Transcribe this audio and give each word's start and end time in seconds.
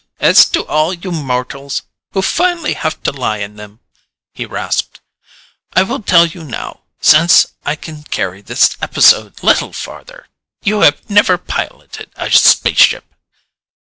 "As 0.19 0.45
do 0.45 0.63
all 0.65 0.95
you 0.95 1.11
mortals 1.11 1.83
who 2.13 2.23
finally 2.23 2.73
have 2.73 3.03
to 3.03 3.11
lie 3.11 3.37
in 3.37 3.55
them," 3.55 3.81
he 4.33 4.47
rasped. 4.47 4.99
"I 5.73 5.83
will 5.83 6.01
tell 6.01 6.25
you 6.25 6.43
now, 6.43 6.79
since 7.01 7.45
I 7.67 7.75
can 7.75 8.01
carry 8.05 8.41
this 8.41 8.75
episode 8.81 9.43
little 9.43 9.73
farther. 9.73 10.25
You 10.63 10.81
have 10.81 11.07
never 11.07 11.37
piloted 11.37 12.09
a 12.15 12.31
spaceship." 12.31 13.13